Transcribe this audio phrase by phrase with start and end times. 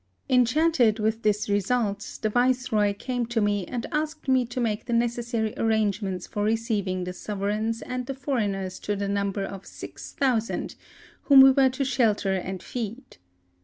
[0.31, 4.93] Enchanted with this result, the Viceroy came to me and asked me to make the
[4.93, 9.67] ne cessary arrangements for receiving the sov ereigns and the foreigners to the number of
[9.67, 10.73] 6000,
[11.25, 13.17] whom we were to shelter and feed.